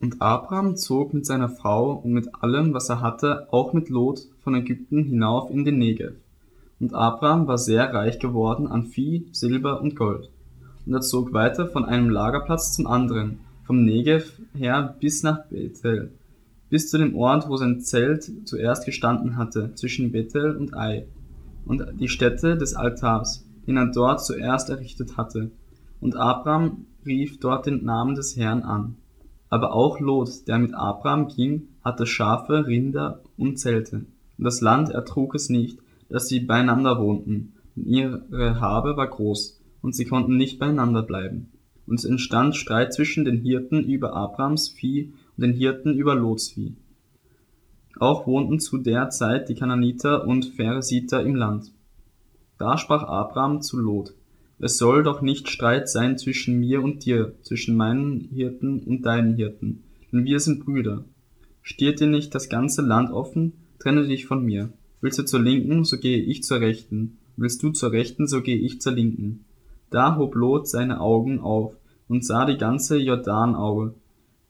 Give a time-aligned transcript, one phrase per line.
[0.00, 4.20] Und Abraham zog mit seiner Frau und mit allem, was er hatte, auch mit Lot
[4.44, 6.14] von Ägypten hinauf in den Negev.
[6.78, 10.30] Und Abraham war sehr reich geworden an Vieh, Silber und Gold.
[10.86, 16.12] Und er zog weiter von einem Lagerplatz zum anderen, vom Negev her bis nach Bethel,
[16.70, 21.06] bis zu dem Ort, wo sein Zelt zuerst gestanden hatte, zwischen Bethel und Ai,
[21.66, 25.50] und die Stätte des Altars, den er dort zuerst errichtet hatte.
[26.00, 28.96] Und Abraham rief dort den Namen des Herrn an.
[29.50, 34.06] Aber auch Lot, der mit Abraham ging, hatte Schafe, Rinder und Zelte.
[34.36, 39.60] Und das Land ertrug es nicht, dass sie beieinander wohnten, und ihre Habe war groß,
[39.82, 41.52] und sie konnten nicht beieinander bleiben.
[41.86, 46.50] Und es entstand Streit zwischen den Hirten über Abrahams Vieh und den Hirten über Lots
[46.50, 46.76] Vieh.
[47.98, 51.72] Auch wohnten zu der Zeit die Kananiter und Pheresiter im Land.
[52.58, 54.14] Da sprach Abraham zu Lot,
[54.60, 59.36] es soll doch nicht Streit sein zwischen mir und dir, zwischen meinen Hirten und deinen
[59.36, 61.04] Hirten, denn wir sind Brüder.
[61.62, 64.72] Steht dir nicht das ganze Land offen, trenne dich von mir.
[65.00, 67.18] Willst du zur Linken, so gehe ich zur Rechten.
[67.36, 69.44] Willst du zur Rechten, so gehe ich zur Linken.
[69.90, 71.76] Da hob Lot seine Augen auf
[72.08, 73.94] und sah die ganze Jordanaue,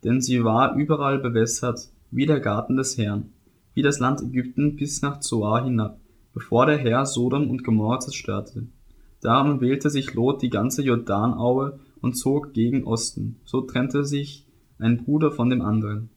[0.04, 3.30] denn sie war überall bewässert, wie der Garten des Herrn,
[3.74, 6.00] wie das Land Ägypten bis nach Zoar hinab,
[6.32, 8.68] bevor der Herr Sodom und Gomorra zerstörte.
[9.20, 13.40] Darum wählte sich Lot die ganze Jordanaue und zog gegen Osten.
[13.44, 14.46] So trennte sich
[14.78, 16.10] ein Bruder von dem anderen.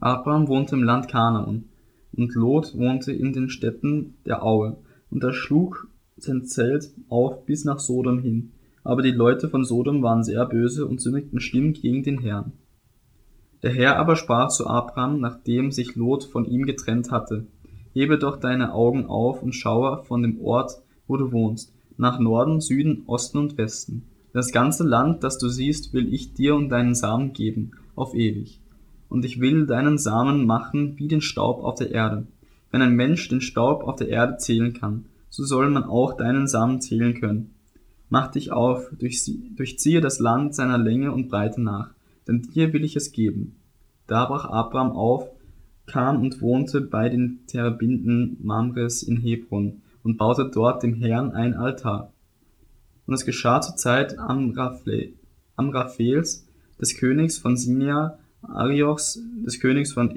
[0.00, 1.64] Abraham wohnte im Land Kanaan,
[2.12, 4.78] und Lot wohnte in den Städten der Aue,
[5.10, 8.52] und er schlug sein Zelt auf bis nach Sodom hin.
[8.84, 12.52] Aber die Leute von Sodom waren sehr böse und sündigten schlimm gegen den Herrn.
[13.62, 17.46] Der Herr aber sprach zu Abraham, nachdem sich Lot von ihm getrennt hatte,
[17.96, 22.60] Hebe doch deine Augen auf und schaue von dem Ort, wo du wohnst, nach Norden,
[22.60, 24.04] Süden, Osten und Westen.
[24.32, 28.60] Das ganze Land, das du siehst, will ich dir und deinen Samen geben, auf ewig.
[29.08, 32.26] Und ich will deinen Samen machen wie den Staub auf der Erde.
[32.70, 36.46] Wenn ein Mensch den Staub auf der Erde zählen kann, so soll man auch deinen
[36.46, 37.54] Samen zählen können.
[38.08, 41.90] Mach dich auf, durchziehe das Land seiner Länge und Breite nach,
[42.28, 43.56] denn dir will ich es geben.
[44.06, 45.28] Da brach Abraham auf,
[45.86, 51.54] kam und wohnte bei den Terebinden Mamres in Hebron, und baute dort dem Herrn ein
[51.54, 52.12] Altar.
[53.08, 54.16] Und es geschah zur Zeit
[55.56, 56.46] Amraphels,
[56.80, 60.14] des Königs von Sinia, Ariochs, des Königs von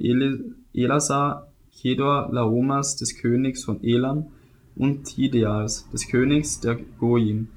[0.74, 4.28] Elasar, Kedor Laomas, des Königs von Elam
[4.76, 7.48] und Tideals, des Königs der Goyim,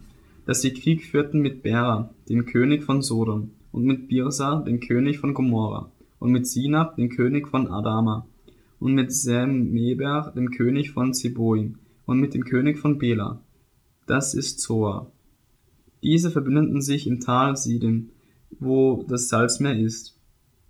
[0.47, 5.19] dass sie Krieg führten mit Bera, dem König von Sodom, und mit Birsa, dem König
[5.19, 8.25] von Gomorra, und mit Sinab, dem König von Adama,
[8.81, 11.77] und mit Semmeber, dem König von Zeboim,
[12.07, 13.41] und mit dem König von Bela.
[14.07, 15.11] Das ist Zoar.
[16.03, 18.11] Diese verbündeten sich im Tal Sidim,
[18.59, 20.19] wo das Salzmeer ist.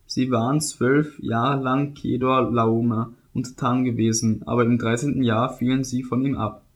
[0.07, 6.03] Sie waren zwölf Jahre lang Kedor Laoma untertan gewesen, aber im dreizehnten Jahr fielen sie
[6.03, 6.67] von ihm ab.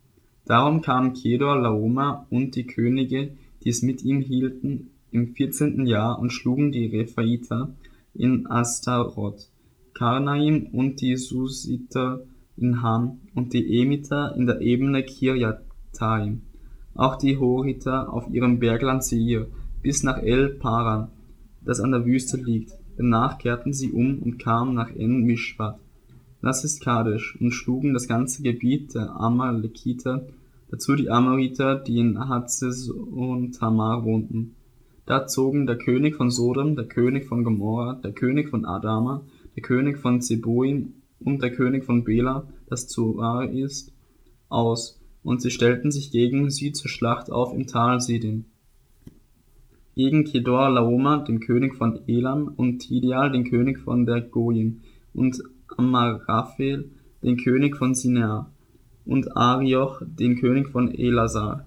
[0.47, 6.19] Darum kamen Kedor Laoma und die Könige, die es mit ihm hielten, im vierzehnten Jahr
[6.19, 7.75] und schlugen die Rephaiter
[8.15, 9.49] in Astaroth,
[9.93, 12.23] Karnaim und die Susiter
[12.56, 16.43] in Ham und die Emiter in der Ebene Kirjataim,
[16.94, 19.47] auch die Horiter auf ihrem Bergland Seir
[19.83, 21.09] bis nach El Paran,
[21.65, 22.72] das an der Wüste liegt.
[22.97, 25.78] Danach kehrten sie um und kamen nach En Mishpat,
[26.43, 30.27] das ist Kadesh, und schlugen das ganze Gebiet der Amalekiter,
[30.71, 34.55] dazu die Amoriter, die in Hazes und Tamar wohnten.
[35.06, 39.23] Da zogen der König von Sodom, der König von Gomorra, der König von Adama,
[39.55, 43.93] der König von Zeboim und der König von Bela, das Zoar ist,
[44.49, 48.44] aus, und sie stellten sich gegen sie zur Schlacht auf im Tal Sidim.
[49.94, 54.82] Gegen Kedor Laoma, den König von Elam, und Tidial, den König von der Goyim,
[55.15, 55.43] und
[55.76, 56.91] Amaraphel,
[57.22, 58.50] den König von Sinea,
[59.05, 61.65] und Arioch, den König von Elasar.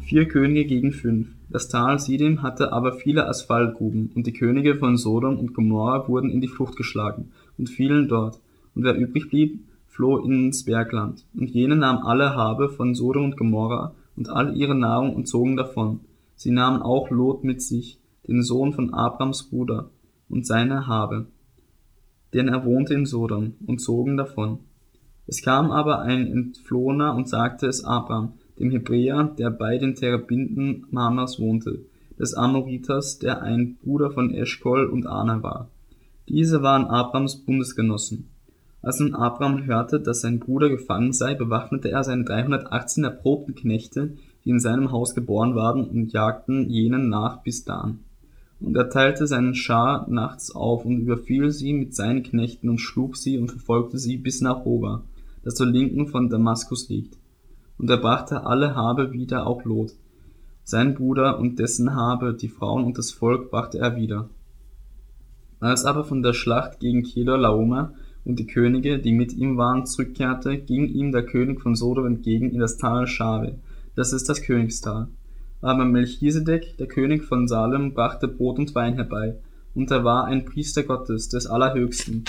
[0.00, 1.28] Vier Könige gegen fünf.
[1.50, 6.30] Das Tal Sidim hatte aber viele Asphaltgruben, und die Könige von Sodom und Gomorra wurden
[6.30, 8.40] in die Flucht geschlagen und fielen dort,
[8.78, 11.26] und wer übrig blieb, floh ins Bergland.
[11.34, 15.56] Und jene nahmen alle Habe von Sodom und Gomorra und all ihre Nahrung und zogen
[15.56, 15.98] davon.
[16.36, 17.98] Sie nahmen auch Lot mit sich,
[18.28, 19.90] den Sohn von Abrams Bruder,
[20.28, 21.26] und seine Habe,
[22.34, 24.60] denn er wohnte in Sodom, und zogen davon.
[25.26, 30.86] Es kam aber ein Entflohener und sagte es Abram, dem Hebräer, der bei den Terebinden
[30.92, 31.80] Mamas wohnte,
[32.16, 35.68] des Amoriters, der ein Bruder von Eschkol und Ana war.
[36.28, 38.28] Diese waren Abrams Bundesgenossen.
[38.80, 44.12] Als nun Abraham hörte, dass sein Bruder gefangen sei, bewaffnete er seine 318 erprobten Knechte,
[44.44, 48.00] die in seinem Haus geboren waren, und jagten jenen nach bis Dan.
[48.60, 53.16] Und er teilte seinen Schar nachts auf und überfiel sie mit seinen Knechten und schlug
[53.16, 55.02] sie und verfolgte sie bis nach Hova,
[55.44, 57.16] das zur Linken von Damaskus liegt.
[57.78, 59.92] Und er brachte alle Habe wieder, auch Lot,
[60.64, 64.28] sein Bruder und dessen Habe, die Frauen und das Volk brachte er wieder.
[65.60, 67.94] Als aber von der Schlacht gegen Kedor Laomer
[68.28, 72.50] und die Könige, die mit ihm waren, zurückkehrte, ging ihm der König von Sodom entgegen
[72.50, 73.56] in das Tal Schave,
[73.96, 75.08] das ist das Königstal.
[75.62, 79.36] Aber Melchisedek, der König von Salem, brachte Brot und Wein herbei,
[79.74, 82.24] und er war ein Priester Gottes, des Allerhöchsten.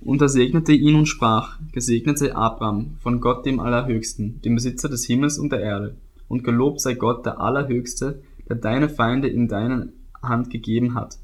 [0.00, 4.88] Und er segnete ihn und sprach, Gesegnet sei Abraham, von Gott dem Allerhöchsten, dem Besitzer
[4.88, 5.96] des Himmels und der Erde,
[6.28, 9.92] und gelobt sei Gott der Allerhöchste, der deine Feinde in deine
[10.22, 11.18] Hand gegeben hat,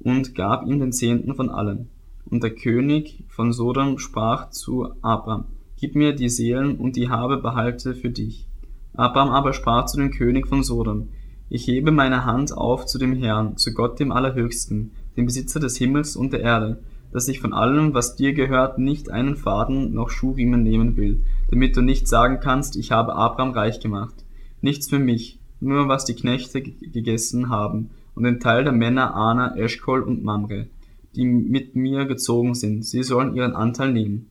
[0.00, 1.88] und gab ihm den Zehnten von allen.
[2.28, 5.44] Und der König von Sodom sprach zu Abraham,
[5.78, 8.48] Gib mir die Seelen und die Habe behalte für dich.
[8.94, 11.08] Abraham aber sprach zu dem König von Sodom,
[11.48, 15.76] ich hebe meine Hand auf zu dem Herrn, zu Gott dem Allerhöchsten, dem Besitzer des
[15.76, 16.80] Himmels und der Erde,
[17.12, 21.76] dass ich von allem, was dir gehört, nicht einen Faden noch Schuhriemen nehmen will, damit
[21.76, 24.14] du nicht sagen kannst, ich habe Abraham reich gemacht.
[24.60, 29.56] Nichts für mich, nur was die Knechte gegessen haben, und den Teil der Männer Ana,
[29.56, 30.66] Eschkol und Mamre,
[31.16, 34.28] die mit mir gezogen sind, sie sollen ihren Anteil nehmen.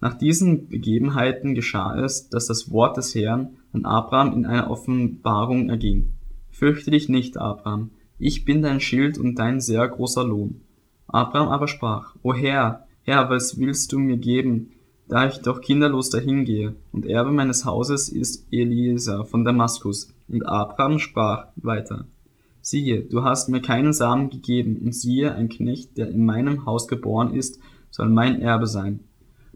[0.00, 5.68] Nach diesen Begebenheiten geschah es, dass das Wort des Herrn an Abraham in einer Offenbarung
[5.68, 6.12] erging.
[6.50, 10.62] Fürchte dich nicht, Abraham, ich bin dein Schild und dein sehr großer Lohn.
[11.06, 14.70] Abraham aber sprach, O Herr, Herr, was willst du mir geben,
[15.08, 20.12] da ich doch kinderlos dahingehe, und Erbe meines Hauses ist Eliezer von Damaskus.
[20.28, 22.06] Und Abraham sprach weiter,
[22.66, 26.88] siehe, du hast mir keinen Samen gegeben, und siehe, ein Knecht, der in meinem Haus
[26.88, 27.60] geboren ist,
[27.90, 29.04] soll mein Erbe sein.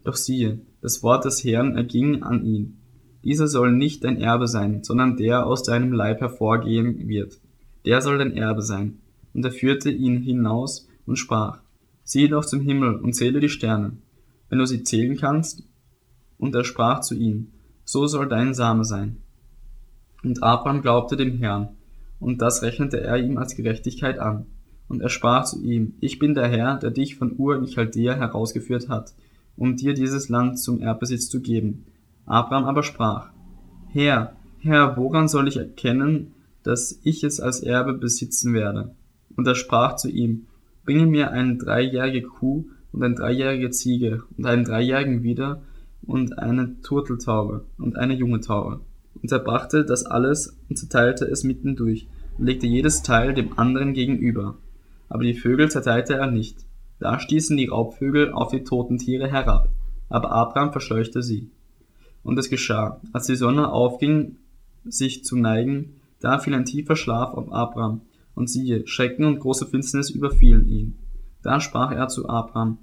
[0.05, 2.77] Doch siehe, das Wort des Herrn erging an ihn.
[3.25, 7.41] Dieser soll nicht dein Erbe sein, sondern der aus deinem Leib hervorgehen wird.
[7.85, 8.99] Der soll dein Erbe sein.
[9.33, 11.59] Und er führte ihn hinaus und sprach,
[12.05, 13.97] siehe doch zum Himmel und zähle die Sterne,
[14.47, 15.63] wenn du sie zählen kannst.
[16.37, 17.51] Und er sprach zu ihm,
[17.83, 19.17] so soll dein Same sein.
[20.23, 21.75] Und Abraham glaubte dem Herrn,
[22.21, 24.45] und das rechnete er ihm als Gerechtigkeit an.
[24.87, 28.13] Und er sprach zu ihm, ich bin der Herr, der dich von Ur in Chaldea
[28.13, 29.13] herausgeführt hat,
[29.57, 31.85] um dir dieses Land zum Erbbesitz zu geben.
[32.25, 33.31] Abraham aber sprach,
[33.89, 36.33] Herr, Herr, woran soll ich erkennen,
[36.63, 38.93] dass ich es als Erbe besitzen werde?
[39.35, 40.45] Und er sprach zu ihm,
[40.85, 45.63] bringe mir eine dreijährige Kuh und eine dreijährige Ziege und einen dreijährigen Wider
[46.03, 48.81] und eine Turteltaube und eine junge Taube.
[49.21, 52.07] Und er brachte das alles und zerteilte es mitten durch
[52.37, 54.57] und legte jedes Teil dem anderen gegenüber.
[55.09, 56.65] Aber die Vögel zerteilte er nicht.
[56.99, 59.69] Da stießen die Raubvögel auf die toten Tiere herab,
[60.09, 61.49] aber Abraham verscheuchte sie.
[62.23, 64.37] Und es geschah, als die Sonne aufging,
[64.85, 68.01] sich zu neigen, da fiel ein tiefer Schlaf auf Abraham,
[68.33, 70.97] und siehe, Schrecken und große Finsternis überfielen ihn.
[71.41, 72.77] Da sprach er zu Abraham,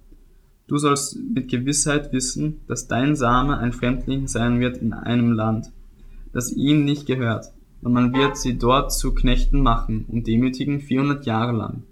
[0.67, 5.73] Du sollst mit Gewissheit wissen, dass dein Same ein Fremdling sein wird in einem Land,
[6.33, 7.53] das ihm nicht gehört,
[7.83, 11.83] und man wird sie dort zu Knechten machen und demütigen vierhundert Jahre lang.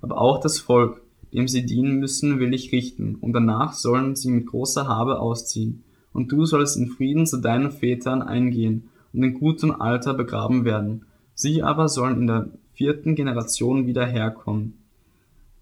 [0.00, 1.02] Aber auch das Volk,
[1.32, 5.82] dem sie dienen müssen, will ich richten, und danach sollen sie mit großer Habe ausziehen.
[6.12, 11.06] Und du sollst in Frieden zu deinen Vätern eingehen und in gutem Alter begraben werden.
[11.34, 14.74] Sie aber sollen in der vierten Generation wieder herkommen.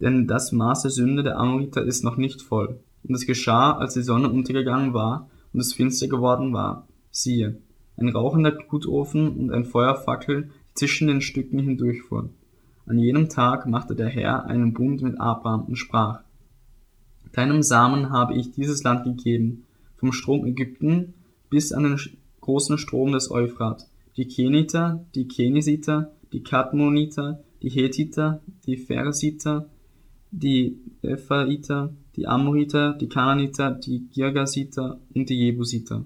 [0.01, 2.81] Denn das Maß der Sünde der Amoriter ist noch nicht voll.
[3.05, 6.87] Und es geschah, als die Sonne untergegangen war und es finster geworden war.
[7.11, 7.59] Siehe,
[7.97, 12.31] ein rauchender Glutofen und ein Feuerfackel zwischen den Stücken hindurchfuhr.
[12.87, 16.21] An jenem Tag machte der Herr einen Bund mit Abraham und sprach,
[17.33, 19.65] Deinem Samen habe ich dieses Land gegeben,
[19.97, 21.15] vom Strom Ägypten
[21.49, 22.01] bis an den
[22.41, 29.69] großen Strom des Euphrat, die Keniter, die Kenisiter, die Kadmoniter, die Hethiter, die Pheresiter,
[30.31, 36.05] die Ephaiter, die Amoriter, die Kananiter, die Girgasiter und die Jebusiter.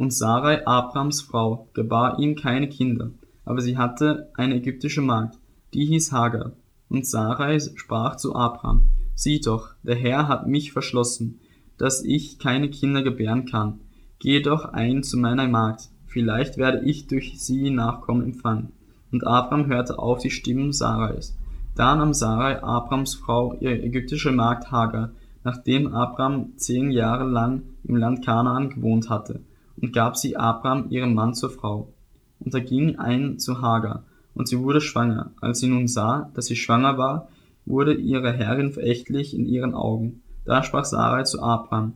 [0.00, 3.10] Und Sarai, Abrams Frau, gebar ihm keine Kinder,
[3.44, 5.36] aber sie hatte eine ägyptische Magd,
[5.74, 6.52] die hieß Hagar.
[6.88, 11.40] Und Sarai sprach zu Abraham, sieh doch, der Herr hat mich verschlossen,
[11.76, 13.80] dass ich keine Kinder gebären kann.
[14.20, 18.72] Gehe doch ein zu meiner Magd, vielleicht werde ich durch sie Nachkommen empfangen.
[19.12, 21.36] Und Abraham hörte auf die Stimmen Sarais.
[21.76, 25.10] Da nahm Sarai, Abrams Frau, ihre ägyptische Magd Hagar,
[25.44, 29.40] nachdem Abraham zehn Jahre lang im Land Kanaan gewohnt hatte,
[29.80, 31.92] und gab sie Abraham ihrem Mann zur Frau
[32.40, 35.32] und er ging ein zu Hagar, und sie wurde schwanger.
[35.40, 37.28] Als sie nun sah, dass sie schwanger war,
[37.66, 40.22] wurde ihre Herrin verächtlich in ihren Augen.
[40.44, 41.94] Da sprach Sarai zu Abraham,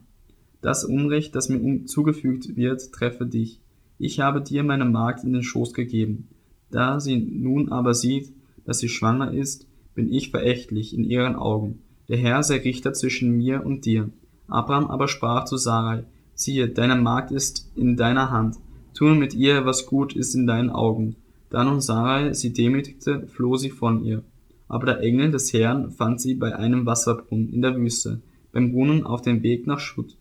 [0.61, 3.61] das Unrecht, das mir zugefügt wird, treffe dich.
[3.99, 6.29] Ich habe dir meine Magd in den Schoß gegeben.
[6.71, 8.33] Da sie nun aber sieht,
[8.65, 11.81] dass sie schwanger ist, bin ich verächtlich in ihren Augen.
[12.09, 14.11] Der Herr sei Richter zwischen mir und dir.
[14.49, 18.57] Abraham aber sprach zu Sarai, siehe, deine Magd ist in deiner Hand,
[18.95, 21.17] tue mit ihr, was gut ist in deinen Augen.
[21.51, 24.23] Da nun Sarai sie demütigte, floh sie von ihr.
[24.69, 28.21] Aber der Engel des Herrn fand sie bei einem Wasserbrunnen in der Wüste,
[28.53, 30.17] beim Brunnen auf dem Weg nach Schut.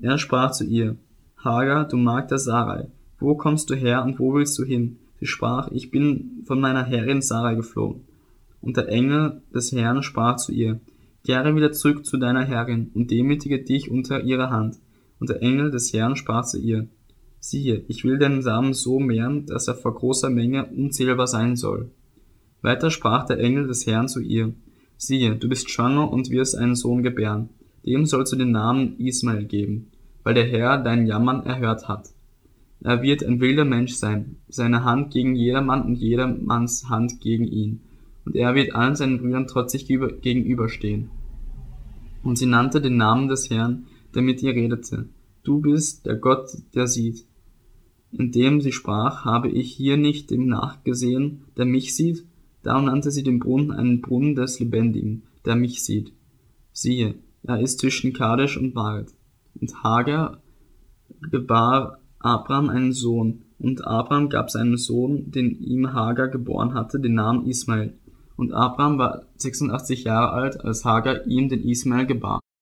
[0.00, 0.96] Er sprach zu ihr,
[1.36, 4.98] Hagar, du Magd der Sarai, wo kommst du her und wo willst du hin?
[5.18, 8.02] Sie sprach, ich bin von meiner Herrin Sarai geflohen.
[8.60, 10.80] Und der Engel des Herrn sprach zu ihr,
[11.24, 14.78] Kehre wieder zurück zu deiner Herrin und demütige dich unter ihrer Hand.
[15.22, 16.88] Und der Engel des Herrn sprach zu ihr,
[17.38, 21.92] siehe, ich will deinen Samen so mehren, dass er vor großer Menge unzählbar sein soll.
[22.60, 24.52] Weiter sprach der Engel des Herrn zu ihr,
[24.96, 27.50] siehe, du bist schwanger und wirst einen Sohn gebären.
[27.86, 29.92] Dem sollst du den Namen Ismael geben,
[30.24, 32.08] weil der Herr dein Jammern erhört hat.
[32.80, 37.82] Er wird ein wilder Mensch sein, seine Hand gegen jedermann und jedermanns Hand gegen ihn,
[38.24, 41.10] und er wird allen seinen Brüdern trotzig gegenüberstehen.
[42.24, 45.08] Und sie nannte den Namen des Herrn, der mit ihr redete.
[45.42, 47.24] Du bist der Gott, der sieht.
[48.12, 52.24] Indem sie sprach, habe ich hier nicht dem nachgesehen, der mich sieht?
[52.62, 56.12] Darum nannte sie den Brunnen einen Brunnen des Lebendigen, der mich sieht.
[56.72, 59.12] Siehe, er ist zwischen Kadesh und Bared.
[59.60, 60.40] Und Hagar
[61.30, 67.14] gebar Abraham einen Sohn, und Abraham gab seinem Sohn, den ihm Hagar geboren hatte, den
[67.14, 67.94] Namen Ismael.
[68.36, 72.41] Und Abraham war 86 Jahre alt, als Hagar ihm den Ismael gebar